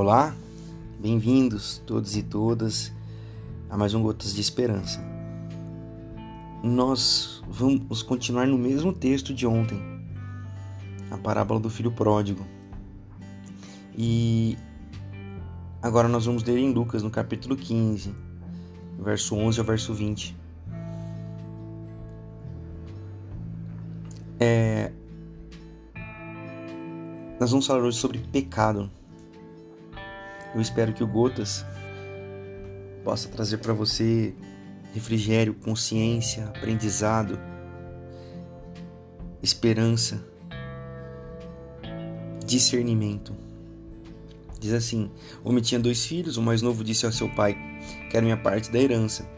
Olá, 0.00 0.32
bem-vindos 1.00 1.82
todos 1.84 2.16
e 2.16 2.22
todas 2.22 2.92
a 3.68 3.76
mais 3.76 3.94
um 3.94 4.00
Gotas 4.00 4.32
de 4.32 4.40
Esperança. 4.40 5.04
Nós 6.62 7.42
vamos 7.48 8.00
continuar 8.00 8.46
no 8.46 8.56
mesmo 8.56 8.92
texto 8.92 9.34
de 9.34 9.44
ontem, 9.44 9.82
a 11.10 11.18
parábola 11.18 11.58
do 11.58 11.68
filho 11.68 11.90
pródigo. 11.90 12.46
E 13.96 14.56
agora 15.82 16.06
nós 16.06 16.26
vamos 16.26 16.44
ler 16.44 16.58
em 16.58 16.72
Lucas, 16.72 17.02
no 17.02 17.10
capítulo 17.10 17.56
15, 17.56 18.14
verso 19.00 19.34
11 19.34 19.58
ao 19.58 19.66
verso 19.66 19.92
20. 19.92 20.36
É... 24.38 24.92
Nós 27.40 27.50
vamos 27.50 27.66
falar 27.66 27.82
hoje 27.82 27.98
sobre 27.98 28.18
pecado. 28.18 28.88
Eu 30.58 30.62
espero 30.62 30.92
que 30.92 31.04
o 31.04 31.06
Gotas 31.06 31.64
possa 33.04 33.28
trazer 33.28 33.58
para 33.58 33.72
você 33.72 34.34
refrigério, 34.92 35.54
consciência, 35.54 36.46
aprendizado, 36.46 37.38
esperança, 39.40 40.20
discernimento. 42.44 43.36
Diz 44.58 44.72
assim: 44.72 45.12
O 45.44 45.50
homem 45.50 45.62
tinha 45.62 45.78
dois 45.78 46.04
filhos, 46.04 46.36
o 46.36 46.42
mais 46.42 46.60
novo 46.60 46.82
disse 46.82 47.06
ao 47.06 47.12
seu 47.12 47.28
pai: 47.28 47.56
Quero 48.10 48.24
minha 48.24 48.36
parte 48.36 48.68
da 48.68 48.80
herança. 48.80 49.30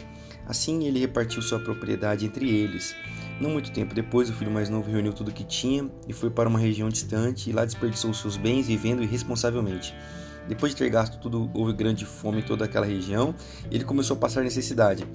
Assim 0.46 0.84
ele 0.86 1.00
repartiu 1.00 1.42
sua 1.42 1.60
propriedade 1.60 2.24
entre 2.24 2.48
eles. 2.48 2.96
Não 3.38 3.50
muito 3.50 3.70
tempo 3.72 3.94
depois, 3.94 4.30
o 4.30 4.32
filho 4.32 4.50
mais 4.50 4.70
novo 4.70 4.90
reuniu 4.90 5.12
tudo 5.12 5.28
o 5.28 5.34
que 5.34 5.44
tinha 5.44 5.86
e 6.08 6.14
foi 6.14 6.30
para 6.30 6.48
uma 6.48 6.58
região 6.58 6.88
distante 6.88 7.50
e 7.50 7.52
lá 7.52 7.66
desperdiçou 7.66 8.14
seus 8.14 8.38
bens 8.38 8.68
vivendo 8.68 9.02
irresponsavelmente. 9.02 9.94
Depois 10.48 10.72
de 10.72 10.78
ter 10.78 10.90
gasto 10.90 11.18
tudo, 11.20 11.50
houve 11.54 11.72
grande 11.72 12.04
fome 12.04 12.40
em 12.40 12.42
toda 12.42 12.64
aquela 12.64 12.86
região 12.86 13.34
e 13.70 13.76
ele 13.76 13.84
começou 13.84 14.16
a 14.16 14.20
passar 14.20 14.42
necessidade. 14.42 15.06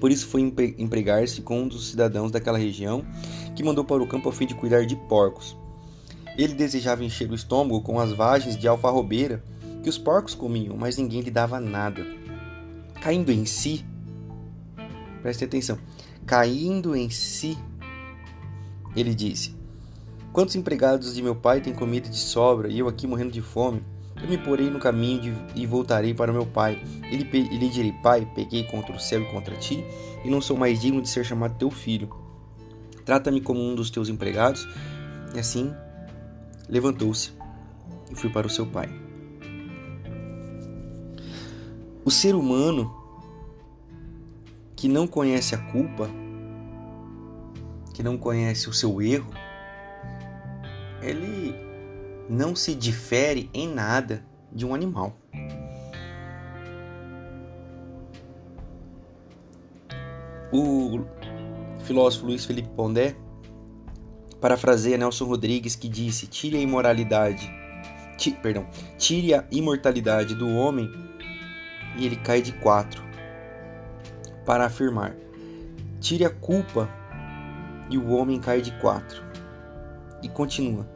Por 0.00 0.10
isso 0.10 0.26
foi 0.26 0.40
empregar-se 0.78 1.42
com 1.42 1.62
um 1.62 1.68
dos 1.68 1.88
cidadãos 1.88 2.30
daquela 2.30 2.58
região, 2.58 3.04
que 3.54 3.62
mandou 3.62 3.84
para 3.84 4.02
o 4.02 4.06
campo 4.06 4.28
a 4.28 4.32
fim 4.32 4.46
de 4.46 4.54
cuidar 4.54 4.84
de 4.84 4.96
porcos. 4.96 5.56
Ele 6.36 6.54
desejava 6.54 7.04
encher 7.04 7.30
o 7.30 7.34
estômago 7.34 7.80
com 7.80 7.98
as 7.98 8.12
vagens 8.12 8.56
de 8.56 8.68
alfarrobeira 8.68 9.42
que 9.82 9.88
os 9.88 9.96
porcos 9.96 10.34
comiam, 10.34 10.76
mas 10.76 10.96
ninguém 10.96 11.22
lhe 11.22 11.30
dava 11.30 11.58
nada. 11.60 12.04
Caindo 13.00 13.30
em 13.30 13.46
si, 13.46 13.84
preste 15.22 15.44
atenção, 15.44 15.78
caindo 16.26 16.94
em 16.94 17.08
si, 17.08 17.56
ele 18.94 19.14
disse: 19.14 19.54
Quantos 20.32 20.56
empregados 20.56 21.14
de 21.14 21.22
meu 21.22 21.34
pai 21.34 21.60
têm 21.60 21.72
comida 21.72 22.08
de 22.08 22.18
sobra 22.18 22.68
e 22.68 22.78
eu 22.78 22.88
aqui 22.88 23.06
morrendo 23.06 23.32
de 23.32 23.40
fome? 23.40 23.82
Eu 24.26 24.30
me 24.30 24.38
porei 24.38 24.68
no 24.68 24.80
caminho 24.80 25.20
de, 25.20 25.34
e 25.54 25.64
voltarei 25.66 26.12
para 26.12 26.32
meu 26.32 26.44
pai. 26.44 26.82
Ele, 27.04 27.28
ele 27.32 27.68
direi: 27.68 27.92
Pai, 27.92 28.28
peguei 28.34 28.64
contra 28.64 28.94
o 28.94 28.98
céu 28.98 29.22
e 29.22 29.26
contra 29.26 29.54
ti, 29.56 29.84
e 30.24 30.28
não 30.28 30.40
sou 30.40 30.56
mais 30.56 30.80
digno 30.80 31.00
de 31.00 31.08
ser 31.08 31.24
chamado 31.24 31.56
teu 31.56 31.70
filho. 31.70 32.10
Trata-me 33.04 33.40
como 33.40 33.60
um 33.60 33.76
dos 33.76 33.88
teus 33.88 34.08
empregados. 34.08 34.66
E 35.32 35.38
assim 35.38 35.72
levantou-se 36.68 37.30
e 38.10 38.16
foi 38.16 38.28
para 38.28 38.48
o 38.48 38.50
seu 38.50 38.66
pai. 38.66 38.88
O 42.04 42.10
ser 42.10 42.34
humano 42.34 42.92
que 44.74 44.88
não 44.88 45.06
conhece 45.06 45.54
a 45.54 45.58
culpa, 45.58 46.10
que 47.94 48.02
não 48.02 48.18
conhece 48.18 48.68
o 48.68 48.72
seu 48.72 49.00
erro, 49.00 49.30
ele 51.00 51.65
não 52.28 52.56
se 52.56 52.74
difere 52.74 53.50
em 53.54 53.68
nada 53.68 54.24
de 54.52 54.66
um 54.66 54.74
animal. 54.74 55.16
O 60.52 61.04
filósofo 61.84 62.26
Luiz 62.26 62.44
Felipe 62.44 62.68
Pondé 62.70 63.16
parafraseia 64.40 64.96
Nelson 64.96 65.24
Rodrigues 65.24 65.76
que 65.76 65.88
disse: 65.88 66.26
"Tire 66.26 66.56
a 66.56 66.60
imoralidade, 66.60 67.50
ti, 68.16 68.30
perdão, 68.30 68.66
tire 68.96 69.34
a 69.34 69.44
imortalidade 69.50 70.34
do 70.34 70.48
homem 70.48 70.90
e 71.96 72.06
ele 72.06 72.16
cai 72.16 72.40
de 72.40 72.52
quatro." 72.52 73.04
Para 74.44 74.66
afirmar: 74.66 75.16
"Tire 76.00 76.24
a 76.24 76.30
culpa 76.30 76.88
e 77.90 77.98
o 77.98 78.08
homem 78.10 78.40
cai 78.40 78.62
de 78.62 78.70
quatro." 78.80 79.24
E 80.22 80.28
continua: 80.28 80.95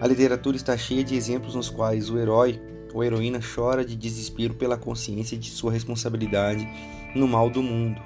a 0.00 0.06
literatura 0.06 0.56
está 0.56 0.76
cheia 0.76 1.02
de 1.02 1.14
exemplos 1.14 1.54
nos 1.54 1.68
quais 1.68 2.08
o 2.08 2.18
herói 2.18 2.60
ou 2.94 3.02
heroína 3.02 3.40
chora 3.40 3.84
de 3.84 3.96
desespero 3.96 4.54
pela 4.54 4.76
consciência 4.76 5.36
de 5.36 5.50
sua 5.50 5.72
responsabilidade 5.72 6.66
no 7.14 7.26
mal 7.26 7.50
do 7.50 7.62
mundo. 7.62 8.00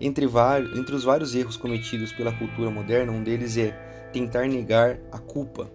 Entre, 0.00 0.26
entre 0.76 0.94
os 0.94 1.04
vários 1.04 1.34
erros 1.34 1.56
cometidos 1.56 2.12
pela 2.12 2.32
cultura 2.32 2.70
moderna, 2.70 3.12
um 3.12 3.22
deles 3.22 3.56
é 3.56 3.70
tentar 4.12 4.46
negar 4.48 4.98
a 5.12 5.18
culpa. 5.18 5.70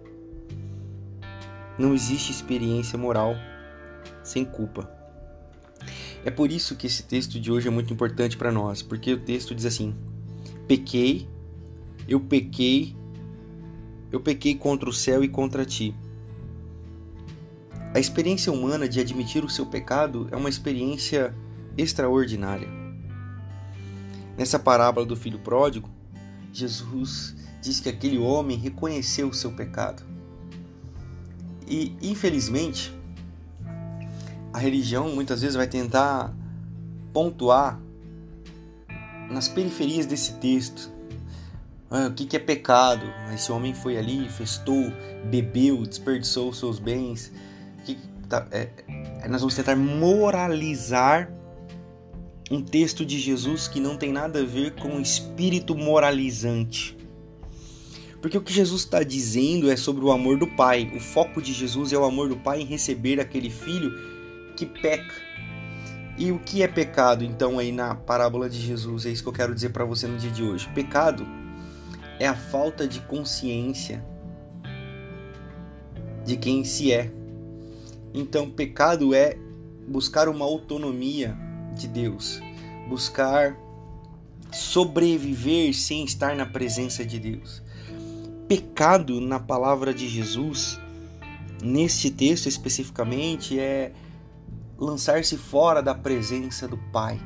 Não 1.78 1.94
existe 1.94 2.30
experiência 2.30 2.98
moral 2.98 3.34
sem 4.22 4.44
culpa. 4.44 4.90
É 6.24 6.30
por 6.30 6.52
isso 6.52 6.76
que 6.76 6.86
esse 6.86 7.02
texto 7.04 7.40
de 7.40 7.50
hoje 7.50 7.68
é 7.68 7.70
muito 7.70 7.92
importante 7.92 8.36
para 8.36 8.52
nós, 8.52 8.82
porque 8.82 9.14
o 9.14 9.20
texto 9.20 9.54
diz 9.54 9.64
assim: 9.64 9.94
Pequei, 10.68 11.26
eu 12.06 12.20
pequei 12.20 12.94
eu 14.10 14.20
pequei 14.20 14.54
contra 14.54 14.88
o 14.88 14.92
céu 14.92 15.22
e 15.22 15.28
contra 15.28 15.64
ti. 15.64 15.94
A 17.94 17.98
experiência 17.98 18.52
humana 18.52 18.88
de 18.88 19.00
admitir 19.00 19.44
o 19.44 19.48
seu 19.48 19.66
pecado 19.66 20.28
é 20.30 20.36
uma 20.36 20.48
experiência 20.48 21.34
extraordinária. 21.76 22.68
Nessa 24.36 24.58
parábola 24.58 25.04
do 25.04 25.16
filho 25.16 25.38
pródigo, 25.38 25.90
Jesus 26.52 27.36
diz 27.60 27.80
que 27.80 27.88
aquele 27.88 28.18
homem 28.18 28.56
reconheceu 28.56 29.28
o 29.28 29.34
seu 29.34 29.52
pecado. 29.52 30.02
E, 31.66 31.96
infelizmente, 32.00 32.94
a 34.52 34.58
religião 34.58 35.14
muitas 35.14 35.42
vezes 35.42 35.56
vai 35.56 35.66
tentar 35.66 36.34
pontuar 37.12 37.80
nas 39.30 39.48
periferias 39.48 40.06
desse 40.06 40.34
texto 40.34 40.90
ah, 41.90 42.06
o 42.06 42.12
que, 42.12 42.24
que 42.24 42.36
é 42.36 42.38
pecado? 42.38 43.04
Esse 43.34 43.50
homem 43.50 43.74
foi 43.74 43.98
ali, 43.98 44.28
festou, 44.28 44.92
bebeu, 45.24 45.84
desperdiçou 45.84 46.52
seus 46.52 46.78
bens. 46.78 47.32
Que, 47.84 47.98
tá, 48.28 48.46
é, 48.52 48.68
é, 49.20 49.28
nós 49.28 49.40
vamos 49.40 49.56
tentar 49.56 49.74
moralizar 49.74 51.32
um 52.48 52.62
texto 52.62 53.04
de 53.04 53.18
Jesus 53.18 53.66
que 53.66 53.80
não 53.80 53.96
tem 53.96 54.12
nada 54.12 54.40
a 54.40 54.44
ver 54.44 54.76
com 54.76 54.98
o 54.98 55.00
espírito 55.00 55.74
moralizante. 55.74 56.96
Porque 58.22 58.38
o 58.38 58.42
que 58.42 58.52
Jesus 58.52 58.82
está 58.82 59.02
dizendo 59.02 59.68
é 59.68 59.76
sobre 59.76 60.04
o 60.04 60.12
amor 60.12 60.38
do 60.38 60.46
Pai. 60.46 60.92
O 60.94 61.00
foco 61.00 61.42
de 61.42 61.52
Jesus 61.52 61.92
é 61.92 61.98
o 61.98 62.04
amor 62.04 62.28
do 62.28 62.36
Pai 62.36 62.60
em 62.60 62.66
receber 62.66 63.18
aquele 63.18 63.50
filho 63.50 63.92
que 64.56 64.64
peca. 64.64 65.14
E 66.16 66.30
o 66.30 66.38
que 66.38 66.62
é 66.62 66.68
pecado, 66.68 67.24
então, 67.24 67.58
aí 67.58 67.72
na 67.72 67.94
parábola 67.96 68.48
de 68.48 68.60
Jesus? 68.60 69.06
É 69.06 69.10
isso 69.10 69.22
que 69.22 69.28
eu 69.28 69.32
quero 69.32 69.54
dizer 69.54 69.70
para 69.70 69.84
você 69.84 70.06
no 70.06 70.18
dia 70.18 70.30
de 70.30 70.42
hoje. 70.42 70.68
Pecado 70.74 71.26
é 72.20 72.28
a 72.28 72.36
falta 72.36 72.86
de 72.86 73.00
consciência 73.00 74.04
de 76.24 76.36
quem 76.36 76.62
se 76.62 76.92
é. 76.92 77.10
Então, 78.12 78.50
pecado 78.50 79.14
é 79.14 79.36
buscar 79.88 80.28
uma 80.28 80.44
autonomia 80.44 81.36
de 81.74 81.88
Deus, 81.88 82.40
buscar 82.88 83.56
sobreviver 84.52 85.74
sem 85.74 86.04
estar 86.04 86.36
na 86.36 86.44
presença 86.44 87.04
de 87.04 87.18
Deus. 87.18 87.62
Pecado, 88.46 89.20
na 89.20 89.40
palavra 89.40 89.94
de 89.94 90.06
Jesus, 90.06 90.78
neste 91.62 92.10
texto 92.10 92.48
especificamente, 92.48 93.58
é 93.58 93.92
lançar-se 94.76 95.38
fora 95.38 95.82
da 95.82 95.94
presença 95.94 96.68
do 96.68 96.76
Pai. 96.92 97.18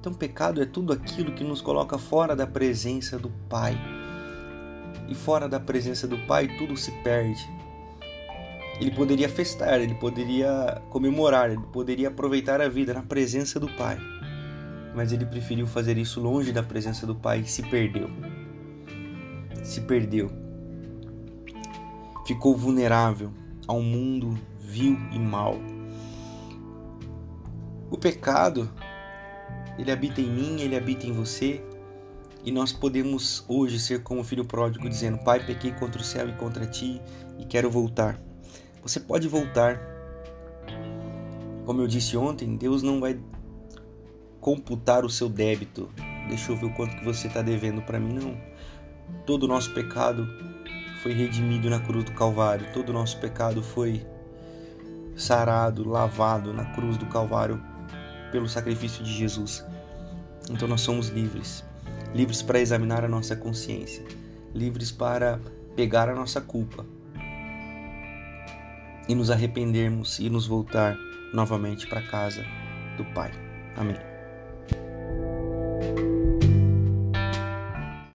Então, 0.00 0.14
pecado 0.14 0.62
é 0.62 0.64
tudo 0.64 0.94
aquilo 0.94 1.32
que 1.32 1.44
nos 1.44 1.60
coloca 1.60 1.98
fora 1.98 2.34
da 2.34 2.46
presença 2.46 3.18
do 3.18 3.28
Pai. 3.50 3.78
E 5.06 5.14
fora 5.14 5.46
da 5.46 5.60
presença 5.60 6.08
do 6.08 6.16
Pai, 6.26 6.48
tudo 6.56 6.74
se 6.74 6.90
perde. 7.02 7.46
Ele 8.80 8.90
poderia 8.90 9.28
festar, 9.28 9.78
ele 9.78 9.94
poderia 9.94 10.80
comemorar, 10.88 11.50
ele 11.50 11.62
poderia 11.70 12.08
aproveitar 12.08 12.62
a 12.62 12.68
vida 12.68 12.94
na 12.94 13.02
presença 13.02 13.60
do 13.60 13.68
Pai. 13.68 13.98
Mas 14.94 15.12
ele 15.12 15.26
preferiu 15.26 15.66
fazer 15.66 15.98
isso 15.98 16.18
longe 16.18 16.50
da 16.50 16.62
presença 16.62 17.06
do 17.06 17.14
Pai 17.14 17.40
e 17.40 17.46
se 17.46 17.62
perdeu. 17.62 18.08
Se 19.62 19.82
perdeu. 19.82 20.30
Ficou 22.26 22.56
vulnerável 22.56 23.30
a 23.68 23.74
um 23.74 23.82
mundo 23.82 24.38
vil 24.58 24.96
e 25.12 25.18
mau. 25.18 25.60
O 27.90 27.98
pecado 27.98 28.70
ele 29.78 29.90
habita 29.90 30.20
em 30.20 30.30
mim, 30.30 30.60
ele 30.60 30.76
habita 30.76 31.06
em 31.06 31.12
você. 31.12 31.62
E 32.44 32.50
nós 32.50 32.72
podemos 32.72 33.44
hoje 33.48 33.78
ser 33.78 34.02
como 34.02 34.20
o 34.20 34.24
filho 34.24 34.44
pródigo, 34.44 34.88
dizendo: 34.88 35.18
Pai, 35.18 35.44
pequei 35.44 35.72
contra 35.72 36.00
o 36.00 36.04
céu 36.04 36.28
e 36.28 36.32
contra 36.32 36.66
ti 36.66 37.00
e 37.38 37.44
quero 37.44 37.70
voltar. 37.70 38.20
Você 38.82 39.00
pode 39.00 39.28
voltar. 39.28 39.80
Como 41.64 41.80
eu 41.80 41.86
disse 41.86 42.16
ontem, 42.16 42.56
Deus 42.56 42.82
não 42.82 43.00
vai 43.00 43.18
computar 44.40 45.04
o 45.04 45.10
seu 45.10 45.28
débito. 45.28 45.88
Deixa 46.28 46.52
eu 46.52 46.56
ver 46.56 46.66
o 46.66 46.74
quanto 46.74 46.96
que 46.96 47.04
você 47.04 47.26
está 47.26 47.42
devendo 47.42 47.82
para 47.82 48.00
mim, 48.00 48.14
não. 48.14 48.36
Todo 49.26 49.44
o 49.44 49.48
nosso 49.48 49.72
pecado 49.74 50.26
foi 51.02 51.12
redimido 51.12 51.68
na 51.68 51.80
cruz 51.80 52.04
do 52.04 52.12
Calvário. 52.12 52.66
Todo 52.72 52.90
o 52.90 52.92
nosso 52.92 53.18
pecado 53.18 53.62
foi 53.62 54.06
sarado, 55.16 55.88
lavado 55.88 56.52
na 56.52 56.64
cruz 56.74 56.96
do 56.96 57.06
Calvário 57.06 57.62
pelo 58.30 58.48
sacrifício 58.48 59.04
de 59.04 59.12
Jesus. 59.12 59.64
Então 60.50 60.66
nós 60.66 60.80
somos 60.80 61.08
livres, 61.08 61.64
livres 62.14 62.42
para 62.42 62.60
examinar 62.60 63.04
a 63.04 63.08
nossa 63.08 63.36
consciência, 63.36 64.04
livres 64.54 64.90
para 64.90 65.40
pegar 65.76 66.08
a 66.08 66.14
nossa 66.14 66.40
culpa 66.40 66.84
e 69.08 69.14
nos 69.14 69.30
arrependermos 69.30 70.18
e 70.18 70.28
nos 70.28 70.46
voltar 70.46 70.96
novamente 71.32 71.86
para 71.86 72.02
casa 72.02 72.44
do 72.96 73.04
Pai. 73.14 73.30
Amém. 73.76 74.09